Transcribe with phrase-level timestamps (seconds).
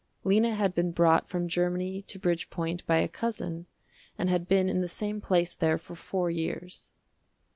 [0.23, 3.67] Lena had been brought from Germany to Bridgepoint by a cousin
[4.17, 6.95] and had been in the same place there for four years.